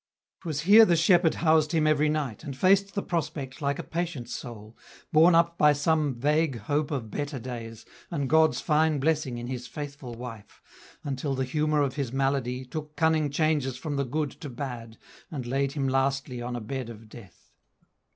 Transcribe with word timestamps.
W. 0.39 0.45
'Twas 0.51 0.61
here 0.61 0.83
the 0.83 0.95
shepherd 0.95 1.35
housed 1.35 1.73
him 1.73 1.85
every 1.85 2.09
night, 2.09 2.43
And 2.43 2.57
faced 2.57 2.95
the 2.95 3.03
prospect 3.03 3.61
like 3.61 3.77
a 3.77 3.83
patient 3.83 4.29
soul, 4.29 4.75
Borne 5.13 5.35
up 5.35 5.59
by 5.59 5.73
some 5.73 6.15
vague 6.15 6.57
hope 6.61 6.89
of 6.89 7.11
better 7.11 7.37
days, 7.37 7.85
And 8.09 8.27
God's 8.27 8.59
fine 8.59 8.97
blessing 8.99 9.37
in 9.37 9.45
his 9.45 9.67
faithful 9.67 10.15
wife, 10.15 10.59
Until 11.03 11.35
the 11.35 11.45
humour 11.45 11.83
of 11.83 11.97
his 11.97 12.11
malady 12.11 12.65
Took 12.65 12.95
cunning 12.95 13.29
changes 13.29 13.77
from 13.77 13.95
the 13.95 14.03
good 14.03 14.31
to 14.41 14.49
bad, 14.49 14.97
And 15.29 15.45
laid 15.45 15.73
him 15.73 15.87
lastly 15.87 16.41
on 16.41 16.55
a 16.55 16.61
bed 16.61 16.89
of 16.89 17.07
death. 17.07 17.51